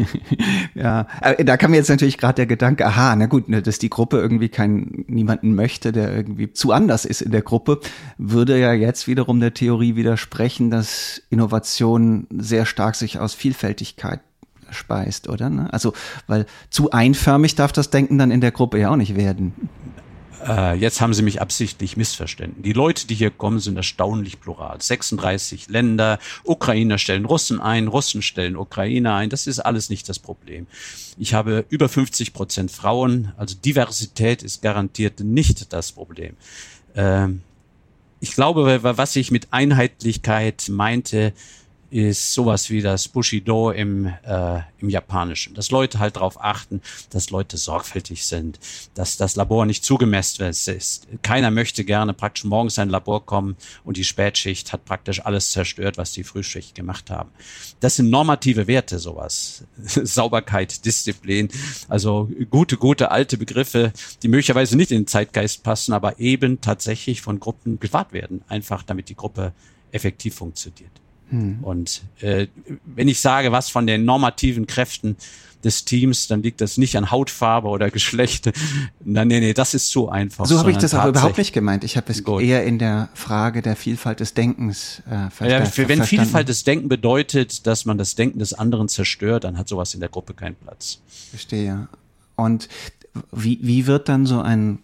[0.74, 1.06] ja,
[1.38, 4.18] da kam mir jetzt natürlich gerade der Gedanke, aha, na gut, ne, dass die Gruppe
[4.18, 7.80] irgendwie keinen niemanden möchte, der irgendwie zu anders ist in der Gruppe,
[8.18, 14.20] würde ja jetzt wiederum der Theorie widersprechen, dass Innovation sehr stark sich aus Vielfältigkeit
[14.70, 15.48] speist, oder?
[15.48, 15.72] Ne?
[15.72, 15.94] Also,
[16.26, 19.54] weil zu einförmig darf das Denken dann in der Gruppe ja auch nicht werden.
[20.46, 22.62] Äh, jetzt haben Sie mich absichtlich missverstanden.
[22.62, 24.80] Die Leute, die hier kommen, sind erstaunlich plural.
[24.80, 29.30] 36 Länder, Ukrainer stellen Russen ein, Russen stellen Ukrainer ein.
[29.30, 30.66] Das ist alles nicht das Problem.
[31.18, 36.36] Ich habe über 50 Prozent Frauen, also Diversität ist garantiert nicht das Problem.
[36.94, 37.42] Ähm,
[38.20, 41.32] ich glaube, was ich mit Einheitlichkeit meinte,
[41.90, 45.54] ist sowas wie das Bushido im, äh, im Japanischen.
[45.54, 48.58] Dass Leute halt darauf achten, dass Leute sorgfältig sind,
[48.94, 51.08] dass das Labor nicht zugemessen ist.
[51.22, 55.50] Keiner möchte gerne praktisch morgens in ein Labor kommen und die Spätschicht hat praktisch alles
[55.50, 57.30] zerstört, was die Frühschicht gemacht haben.
[57.80, 59.64] Das sind normative Werte, sowas.
[59.84, 61.48] Sauberkeit, Disziplin,
[61.88, 67.22] also gute, gute alte Begriffe, die möglicherweise nicht in den Zeitgeist passen, aber eben tatsächlich
[67.22, 69.52] von Gruppen gewahrt werden, einfach damit die Gruppe
[69.90, 70.97] effektiv funktioniert.
[71.30, 71.58] Hm.
[71.62, 72.46] Und äh,
[72.84, 75.16] wenn ich sage, was von den normativen Kräften
[75.64, 78.50] des Teams, dann liegt das nicht an Hautfarbe oder Geschlecht.
[79.04, 80.46] Nein, nee, nee, das ist zu einfach.
[80.46, 81.84] So habe ich das aber überhaupt nicht gemeint.
[81.84, 82.42] Ich habe es gut.
[82.42, 86.64] eher in der Frage der Vielfalt des Denkens äh, ver ja, für, Wenn Vielfalt des
[86.64, 90.34] Denken bedeutet, dass man das Denken des anderen zerstört, dann hat sowas in der Gruppe
[90.34, 91.00] keinen Platz.
[91.30, 91.88] Verstehe.
[92.36, 92.68] Und
[93.32, 94.78] wie, wie wird dann so ein,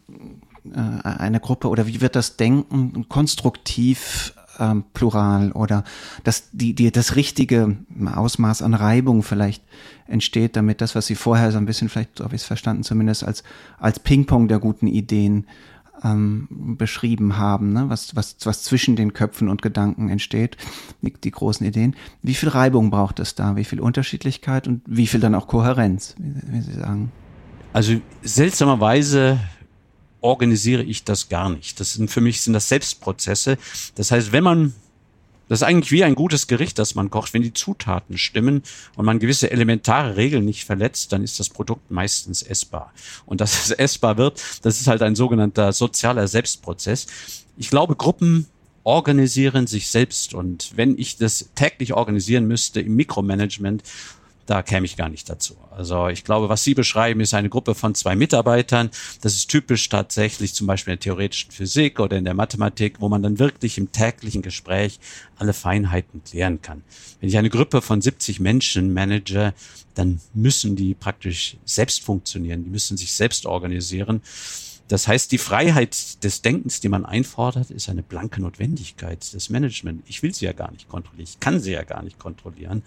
[0.75, 0.79] äh,
[1.09, 5.85] eine Gruppe oder wie wird das Denken konstruktiv ähm, plural oder
[6.23, 7.77] dass die, die, das richtige
[8.15, 9.63] Ausmaß an Reibung vielleicht
[10.07, 12.83] entsteht, damit das, was Sie vorher so ein bisschen, vielleicht so habe ich es verstanden,
[12.83, 13.43] zumindest als,
[13.79, 15.47] als Ping-Pong der guten Ideen
[16.03, 17.89] ähm, beschrieben haben, ne?
[17.89, 20.57] was, was, was zwischen den Köpfen und Gedanken entsteht,
[21.03, 21.95] die, die großen Ideen.
[22.23, 23.57] Wie viel Reibung braucht es da?
[23.57, 27.13] Wie viel Unterschiedlichkeit und wie viel dann auch Kohärenz, wie, wie Sie sagen?
[27.73, 29.39] Also seltsamerweise
[30.25, 31.79] organisiere ich das gar nicht.
[31.79, 33.59] Das sind für mich sind das Selbstprozesse.
[33.95, 34.75] Das heißt, wenn man
[35.47, 37.35] das ist eigentlich wie ein gutes Gericht, das man kocht.
[37.35, 38.63] Wenn die Zutaten stimmen
[38.97, 42.95] und man gewisse elementare Regeln nicht verletzt, dann ist das Produkt meistens essbar.
[43.27, 47.07] Und dass es essbar wird, das ist halt ein sogenannter sozialer Selbstprozess.
[47.59, 48.47] Ich glaube, Gruppen
[48.85, 50.33] organisieren sich selbst.
[50.33, 53.83] Und wenn ich das täglich organisieren müsste im Mikromanagement,
[54.47, 55.57] da käme ich gar nicht dazu.
[55.71, 58.91] Also ich glaube, was Sie beschreiben, ist eine Gruppe von zwei Mitarbeitern.
[59.23, 63.09] Das ist typisch tatsächlich zum Beispiel in der theoretischen Physik oder in der Mathematik, wo
[63.09, 65.01] man dann wirklich im täglichen Gespräch
[65.37, 66.83] alle Feinheiten klären kann.
[67.21, 69.55] Wenn ich eine Gruppe von 70 Menschen manage,
[69.95, 74.21] dann müssen die praktisch selbst funktionieren, die müssen sich selbst organisieren.
[74.89, 80.03] Das heißt, die Freiheit des Denkens, die man einfordert, ist eine blanke Notwendigkeit des Management.
[80.07, 81.27] Ich will sie ja gar nicht kontrollieren.
[81.27, 82.83] Ich kann sie ja gar nicht kontrollieren.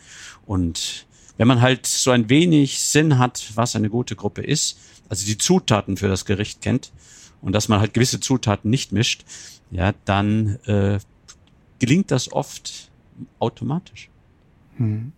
[0.46, 5.26] Und wenn man halt so ein wenig Sinn hat, was eine gute Gruppe ist, also
[5.26, 6.92] die Zutaten für das Gericht kennt
[7.42, 9.24] und dass man halt gewisse Zutaten nicht mischt,
[9.72, 11.00] ja, dann äh,
[11.80, 12.90] gelingt das oft
[13.40, 14.10] automatisch.
[14.78, 15.12] Hm.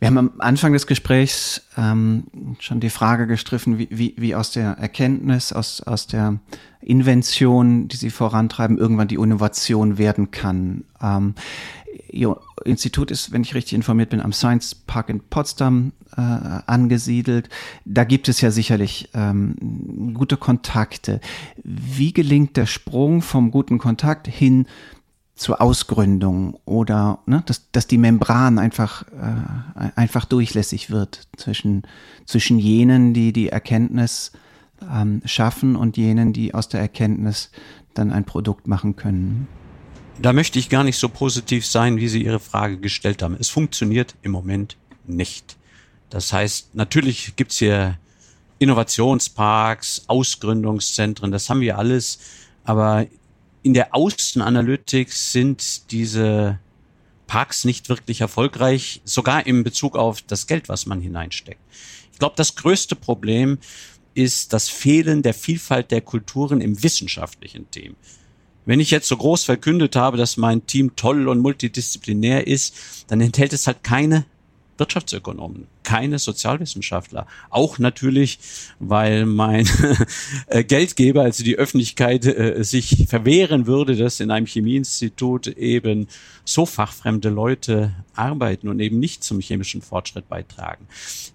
[0.00, 2.24] Wir haben am Anfang des Gesprächs ähm,
[2.58, 6.40] schon die Frage gestriffen, wie, wie, wie aus der Erkenntnis, aus, aus der
[6.82, 10.84] Invention, die Sie vorantreiben, irgendwann die Innovation werden kann.
[11.00, 11.34] Ähm,
[12.14, 17.48] Ihr Institut ist, wenn ich richtig informiert bin, am Science Park in Potsdam äh, angesiedelt.
[17.84, 21.20] Da gibt es ja sicherlich ähm, gute Kontakte.
[21.64, 24.66] Wie gelingt der Sprung vom guten Kontakt hin
[25.34, 31.82] zur Ausgründung oder ne, dass, dass die Membran einfach, äh, einfach durchlässig wird zwischen,
[32.26, 34.30] zwischen jenen, die die Erkenntnis
[34.88, 37.50] ähm, schaffen und jenen, die aus der Erkenntnis
[37.94, 39.48] dann ein Produkt machen können.
[40.18, 43.36] Da möchte ich gar nicht so positiv sein, wie Sie Ihre Frage gestellt haben.
[43.38, 45.56] Es funktioniert im Moment nicht.
[46.08, 47.98] Das heißt, natürlich gibt's hier
[48.58, 52.20] Innovationsparks, Ausgründungszentren, das haben wir alles,
[52.62, 53.06] aber
[53.62, 56.60] in der Außenanalytik sind diese
[57.26, 61.60] Parks nicht wirklich erfolgreich, sogar im Bezug auf das Geld, was man hineinsteckt.
[62.12, 63.58] Ich glaube, das größte Problem
[64.14, 67.96] ist das Fehlen der Vielfalt der Kulturen im wissenschaftlichen Team.
[68.66, 72.74] Wenn ich jetzt so groß verkündet habe, dass mein Team toll und multidisziplinär ist,
[73.08, 74.24] dann enthält es halt keine
[74.78, 77.26] Wirtschaftsökonomen, keine Sozialwissenschaftler.
[77.50, 78.38] Auch natürlich,
[78.80, 79.68] weil mein
[80.46, 86.08] äh, Geldgeber, also die Öffentlichkeit, äh, sich verwehren würde, dass in einem Chemieinstitut eben
[86.44, 90.86] so fachfremde Leute arbeiten und eben nicht zum chemischen Fortschritt beitragen.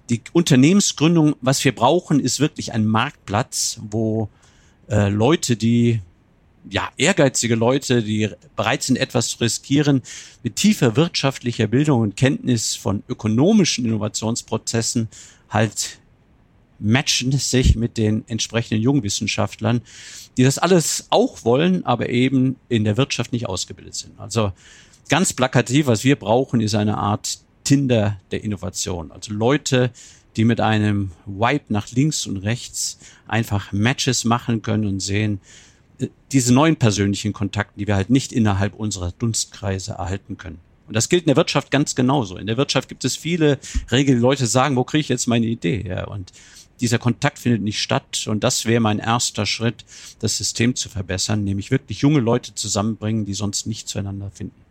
[0.09, 4.29] Die Unternehmensgründung, was wir brauchen, ist wirklich ein Marktplatz, wo
[4.89, 6.01] äh, Leute, die
[6.69, 10.01] ja, ehrgeizige Leute, die bereit sind, etwas zu riskieren,
[10.43, 15.09] mit tiefer wirtschaftlicher Bildung und Kenntnis von ökonomischen Innovationsprozessen
[15.49, 15.99] halt
[16.79, 19.81] matchen sich mit den entsprechenden Jungwissenschaftlern,
[20.37, 24.17] die das alles auch wollen, aber eben in der Wirtschaft nicht ausgebildet sind.
[24.19, 24.53] Also
[25.09, 29.11] ganz plakativ, was wir brauchen, ist eine Art Tinder der Innovation.
[29.11, 29.91] Also Leute,
[30.37, 35.41] die mit einem Wipe nach links und rechts einfach Matches machen können und sehen,
[36.31, 40.59] diese neuen persönlichen Kontakte, die wir halt nicht innerhalb unserer Dunstkreise erhalten können.
[40.87, 42.37] Und das gilt in der Wirtschaft ganz genauso.
[42.37, 43.59] In der Wirtschaft gibt es viele
[43.91, 46.07] Regeln, die Leute sagen, wo kriege ich jetzt meine Idee her?
[46.07, 46.31] Und
[46.81, 48.25] dieser Kontakt findet nicht statt.
[48.27, 49.85] Und das wäre mein erster Schritt,
[50.19, 54.61] das System zu verbessern, nämlich wirklich junge Leute zusammenbringen, die sonst nicht zueinander finden.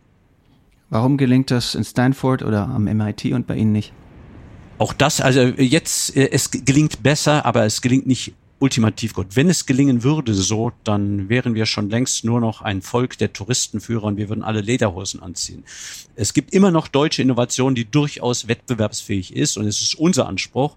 [0.89, 3.93] Warum gelingt das in Stanford oder am MIT und bei Ihnen nicht?
[4.79, 9.35] Auch das, also jetzt, äh, es gelingt besser, aber es gelingt nicht ultimativ gut.
[9.35, 13.33] Wenn es gelingen würde so, dann wären wir schon längst nur noch ein Volk der
[13.33, 15.63] Touristenführer und wir würden alle Lederhosen anziehen.
[16.15, 20.75] Es gibt immer noch deutsche Innovation, die durchaus wettbewerbsfähig ist und es ist unser Anspruch,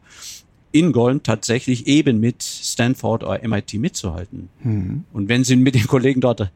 [0.70, 4.48] in Golm tatsächlich eben mit Stanford oder MIT mitzuhalten.
[4.62, 5.04] Mhm.
[5.12, 6.50] Und wenn Sie mit den Kollegen dort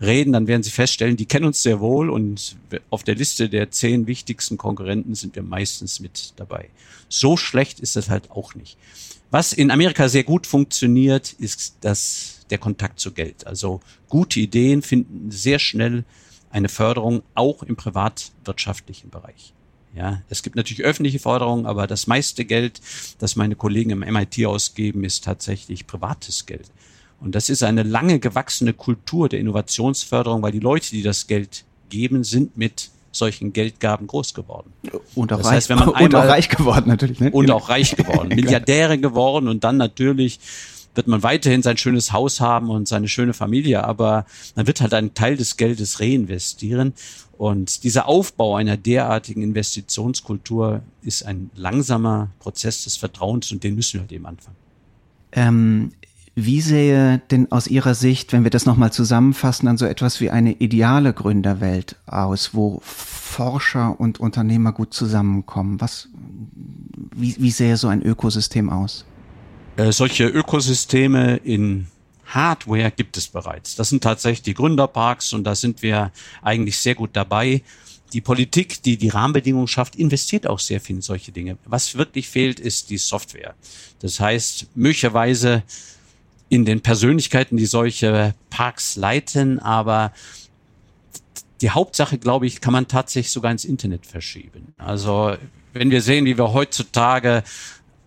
[0.00, 2.56] reden, dann werden Sie feststellen, die kennen uns sehr wohl und
[2.88, 6.70] auf der Liste der zehn wichtigsten Konkurrenten sind wir meistens mit dabei.
[7.08, 8.78] So schlecht ist das halt auch nicht.
[9.30, 13.46] Was in Amerika sehr gut funktioniert, ist das, der Kontakt zu Geld.
[13.46, 16.04] Also gute Ideen finden sehr schnell
[16.50, 19.52] eine Förderung auch im privatwirtschaftlichen Bereich.
[19.94, 22.80] Ja, es gibt natürlich öffentliche Förderungen, aber das meiste Geld,
[23.18, 26.70] das meine Kollegen im MIT ausgeben, ist tatsächlich privates Geld.
[27.20, 31.64] Und das ist eine lange gewachsene Kultur der Innovationsförderung, weil die Leute, die das Geld
[31.90, 34.72] geben, sind mit solchen Geldgaben groß geworden.
[35.14, 37.20] Und auch, das reich, heißt, wenn man einmal, und auch reich geworden natürlich.
[37.20, 37.30] Ne?
[37.30, 40.38] Und auch reich geworden, Milliardäre geworden und dann natürlich
[40.94, 44.92] wird man weiterhin sein schönes Haus haben und seine schöne Familie, aber man wird halt
[44.92, 46.94] einen Teil des Geldes reinvestieren.
[47.38, 53.94] Und dieser Aufbau einer derartigen Investitionskultur ist ein langsamer Prozess des Vertrauens und den müssen
[53.94, 54.56] wir halt eben anfangen.
[55.32, 55.92] Ähm,
[56.34, 60.30] wie sähe denn aus Ihrer Sicht, wenn wir das nochmal zusammenfassen, dann so etwas wie
[60.30, 65.80] eine ideale Gründerwelt aus, wo Forscher und Unternehmer gut zusammenkommen?
[65.80, 66.08] Was,
[67.14, 69.04] wie, wie sähe so ein Ökosystem aus?
[69.76, 71.88] Äh, solche Ökosysteme in
[72.26, 73.74] Hardware gibt es bereits.
[73.74, 76.12] Das sind tatsächlich die Gründerparks und da sind wir
[76.42, 77.62] eigentlich sehr gut dabei.
[78.12, 81.58] Die Politik, die die Rahmenbedingungen schafft, investiert auch sehr viel in solche Dinge.
[81.64, 83.54] Was wirklich fehlt, ist die Software.
[84.00, 85.62] Das heißt, möglicherweise
[86.50, 90.12] in den Persönlichkeiten, die solche Parks leiten, aber
[91.62, 94.74] die Hauptsache, glaube ich, kann man tatsächlich sogar ins Internet verschieben.
[94.76, 95.36] Also
[95.72, 97.44] wenn wir sehen, wie wir heutzutage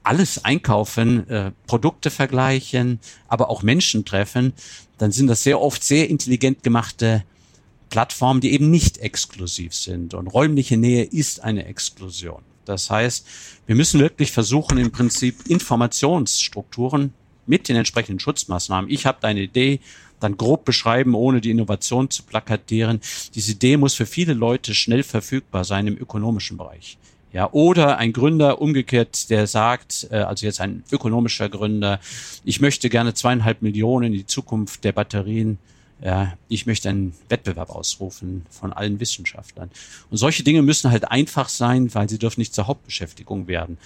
[0.04, 4.54] alles einkaufen, äh, Produkte vergleichen, aber auch Menschen treffen,
[4.98, 7.24] dann sind das sehr oft sehr intelligent gemachte
[7.90, 10.14] Plattformen, die eben nicht exklusiv sind.
[10.14, 12.42] Und räumliche Nähe ist eine Exklusion.
[12.66, 13.26] Das heißt,
[13.66, 17.14] wir müssen wirklich versuchen, im Prinzip Informationsstrukturen
[17.46, 18.90] mit den entsprechenden Schutzmaßnahmen.
[18.90, 19.80] Ich habe eine Idee,
[20.20, 23.02] dann grob beschreiben, ohne die Innovation zu plakatieren.
[23.36, 26.98] Diese Idee muss für viele Leute schnell verfügbar sein im ökonomischen Bereich.
[27.34, 32.00] Ja, oder ein Gründer umgekehrt, der sagt, äh, also jetzt ein ökonomischer Gründer,
[32.46, 35.58] ich möchte gerne zweieinhalb Millionen in die Zukunft der Batterien
[36.04, 39.72] ja, ich möchte einen Wettbewerb ausrufen von allen Wissenschaftlern.
[40.10, 43.78] Und solche Dinge müssen halt einfach sein, weil sie dürfen nicht zur Hauptbeschäftigung werden.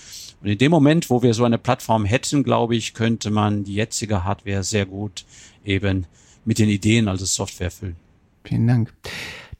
[0.41, 3.75] Und in dem Moment, wo wir so eine Plattform hätten, glaube ich, könnte man die
[3.75, 5.25] jetzige Hardware sehr gut
[5.63, 6.07] eben
[6.43, 7.97] mit den Ideen, also Software füllen.
[8.43, 8.93] Vielen Dank.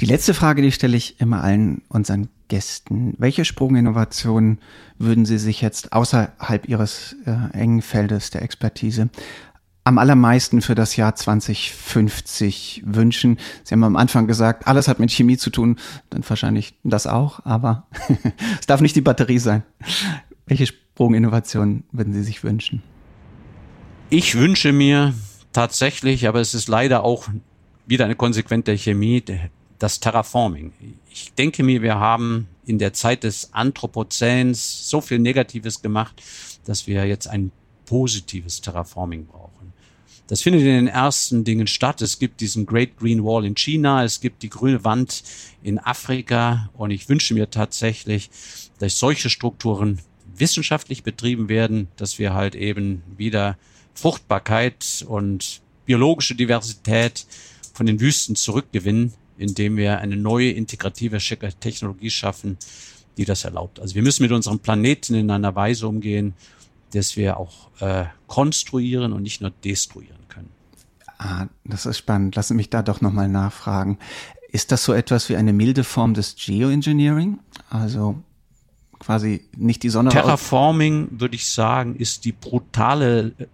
[0.01, 3.13] Die letzte Frage, die stelle ich immer allen unseren Gästen.
[3.19, 4.59] Welche Sprunginnovationen
[4.97, 9.09] würden Sie sich jetzt außerhalb Ihres äh, engen Feldes der Expertise
[9.87, 13.39] am allermeisten für das Jahr 2050 wünschen?
[13.63, 15.77] Sie haben am Anfang gesagt, alles hat mit Chemie zu tun,
[16.09, 17.87] dann wahrscheinlich das auch, aber
[18.59, 19.63] es darf nicht die Batterie sein.
[20.45, 22.83] Welche Sprunginnovationen würden Sie sich wünschen?
[24.09, 25.13] Ich wünsche mir
[25.53, 27.29] tatsächlich, aber es ist leider auch
[27.85, 29.23] wieder eine Konsequenz der Chemie,
[29.79, 30.73] das Terraforming.
[31.09, 36.21] Ich denke mir, wir haben in der Zeit des Anthropozäns so viel Negatives gemacht,
[36.65, 37.51] dass wir jetzt ein
[37.85, 39.56] positives Terraforming brauchen.
[40.27, 42.01] Das findet in den ersten Dingen statt.
[42.01, 45.23] Es gibt diesen Great Green Wall in China, es gibt die grüne Wand
[45.63, 48.29] in Afrika und ich wünsche mir tatsächlich,
[48.79, 49.99] dass solche Strukturen
[50.35, 53.57] wissenschaftlich betrieben werden, dass wir halt eben wieder
[53.93, 57.25] Fruchtbarkeit und biologische Diversität
[57.73, 61.19] von den Wüsten zurückgewinnen, indem wir eine neue integrative
[61.59, 62.57] Technologie schaffen,
[63.17, 63.79] die das erlaubt.
[63.79, 66.33] Also wir müssen mit unserem Planeten in einer Weise umgehen,
[66.93, 70.49] dass wir auch äh, konstruieren und nicht nur destruieren können.
[71.17, 72.35] Ah, das ist spannend.
[72.35, 73.97] Lassen Sie mich da doch nochmal nachfragen.
[74.51, 77.39] Ist das so etwas wie eine milde Form des Geoengineering?
[77.69, 78.21] Also
[78.99, 80.09] quasi nicht die Sonne.
[80.09, 83.45] Terraforming, würde ich sagen, ist die brutale äh,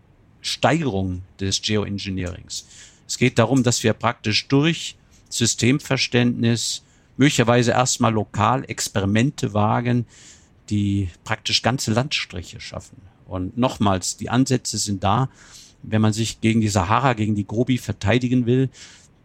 [0.42, 2.68] Steigerung des Geoengineerings.
[3.08, 4.96] Es geht darum, dass wir praktisch durch
[5.30, 6.84] Systemverständnis
[7.18, 10.06] möglicherweise erstmal lokal Experimente wagen,
[10.70, 12.98] die praktisch ganze Landstriche schaffen.
[13.26, 15.30] Und nochmals, die Ansätze sind da.
[15.82, 18.70] Wenn man sich gegen die Sahara, gegen die Gobi verteidigen will,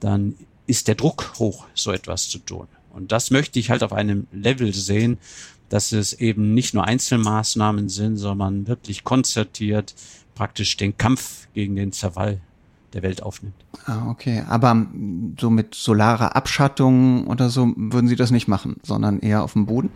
[0.00, 0.34] dann
[0.66, 2.66] ist der Druck hoch, so etwas zu tun.
[2.90, 5.18] Und das möchte ich halt auf einem Level sehen,
[5.68, 9.94] dass es eben nicht nur Einzelmaßnahmen sind, sondern wirklich konzertiert
[10.34, 12.40] praktisch den Kampf gegen den Zerfall
[12.92, 13.54] der Welt aufnimmt.
[13.84, 14.44] Ah, okay.
[14.48, 14.86] Aber
[15.38, 19.66] so mit solarer Abschattung oder so würden Sie das nicht machen, sondern eher auf dem
[19.66, 19.90] Boden?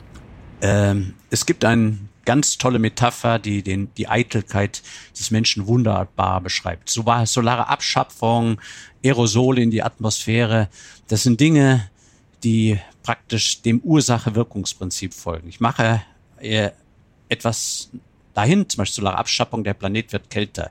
[0.61, 4.83] Ähm, es gibt eine ganz tolle Metapher, die den, die Eitelkeit
[5.19, 6.89] des Menschen wunderbar beschreibt.
[6.89, 8.61] So war solare Abschöpfung,
[9.05, 10.69] Aerosole in die Atmosphäre,
[11.09, 11.91] das sind Dinge,
[12.45, 15.49] die praktisch dem Ursache-Wirkungsprinzip folgen.
[15.49, 16.03] Ich mache
[16.39, 16.71] äh,
[17.29, 17.91] etwas
[18.35, 20.71] dahin, zum Beispiel solare Abschöpfung, der Planet wird kälter.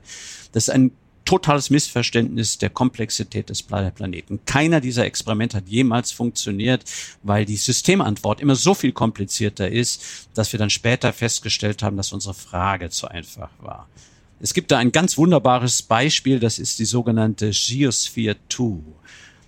[0.52, 0.92] Das ist ein
[1.24, 4.40] totales Missverständnis der Komplexität des Planeten.
[4.44, 6.84] Keiner dieser Experimente hat jemals funktioniert,
[7.22, 12.12] weil die Systemantwort immer so viel komplizierter ist, dass wir dann später festgestellt haben, dass
[12.12, 13.88] unsere Frage zu einfach war.
[14.40, 18.78] Es gibt da ein ganz wunderbares Beispiel, das ist die sogenannte Geosphere 2.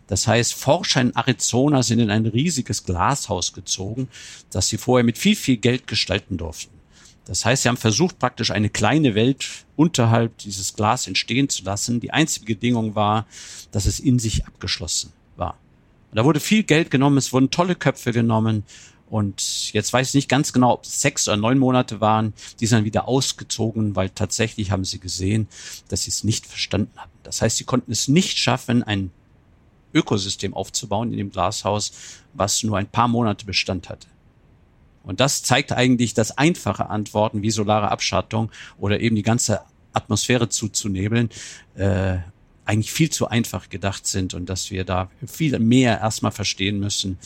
[0.06, 4.08] Das heißt, Forscher in Arizona sind in ein riesiges Glashaus gezogen,
[4.50, 6.73] das sie vorher mit viel, viel Geld gestalten durften.
[7.26, 9.46] Das heißt, sie haben versucht, praktisch eine kleine Welt
[9.76, 12.00] unterhalb dieses Glas entstehen zu lassen.
[12.00, 13.26] Die einzige Bedingung war,
[13.72, 15.56] dass es in sich abgeschlossen war.
[16.10, 18.64] Und da wurde viel Geld genommen, es wurden tolle Köpfe genommen.
[19.08, 22.34] Und jetzt weiß ich nicht ganz genau, ob es sechs oder neun Monate waren.
[22.60, 25.48] Die sind dann wieder ausgezogen, weil tatsächlich haben sie gesehen,
[25.88, 27.10] dass sie es nicht verstanden hatten.
[27.22, 29.10] Das heißt, sie konnten es nicht schaffen, ein
[29.94, 31.92] Ökosystem aufzubauen in dem Glashaus,
[32.34, 34.08] was nur ein paar Monate Bestand hatte.
[35.04, 39.60] Und das zeigt eigentlich, dass einfache Antworten wie solare Abschattung oder eben die ganze
[39.92, 41.30] Atmosphäre zuzunebeln,
[41.76, 42.16] äh,
[42.66, 47.18] eigentlich viel zu einfach gedacht sind und dass wir da viel mehr erstmal verstehen müssen,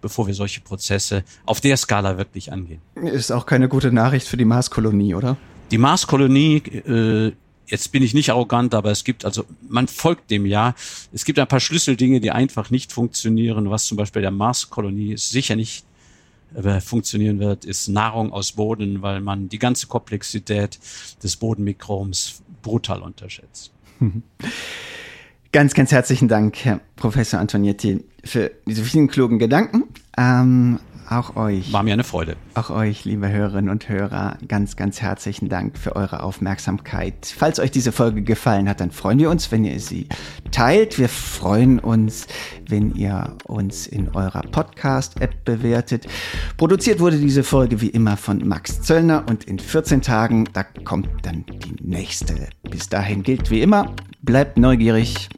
[0.00, 2.80] bevor wir solche Prozesse auf der Skala wirklich angehen.
[2.94, 5.36] Ist auch keine gute Nachricht für die Marskolonie, oder?
[5.70, 7.32] Die Marskolonie, äh,
[7.66, 10.74] jetzt bin ich nicht arrogant, aber es gibt also, man folgt dem ja.
[11.12, 15.56] Es gibt ein paar Schlüsseldinge, die einfach nicht funktionieren, was zum Beispiel der Marskolonie sicher
[15.56, 15.84] nicht
[16.80, 20.78] funktionieren wird, ist Nahrung aus Boden, weil man die ganze Komplexität
[21.22, 23.72] des Bodenmikroms brutal unterschätzt.
[25.54, 29.84] Ganz, ganz herzlichen Dank, Herr Professor Antonietti, für diese vielen klugen Gedanken.
[30.16, 30.80] Ähm,
[31.18, 31.72] auch euch.
[31.72, 32.36] War mir eine Freude.
[32.54, 37.34] Auch euch, liebe Hörerinnen und Hörer, ganz, ganz herzlichen Dank für eure Aufmerksamkeit.
[37.36, 40.08] Falls euch diese Folge gefallen hat, dann freuen wir uns, wenn ihr sie
[40.50, 40.98] teilt.
[40.98, 42.26] Wir freuen uns,
[42.68, 46.06] wenn ihr uns in eurer Podcast-App bewertet.
[46.56, 51.08] Produziert wurde diese Folge wie immer von Max Zöllner und in 14 Tagen, da kommt
[51.22, 52.48] dann die nächste.
[52.70, 55.28] Bis dahin gilt wie immer, bleibt neugierig